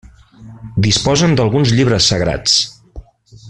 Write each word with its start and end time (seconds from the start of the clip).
Disposen 0.85 1.37
d'alguns 1.39 1.75
llibres 1.77 2.09
sagrats. 2.13 2.57